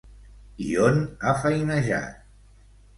[0.67, 2.21] I on ha feinejat?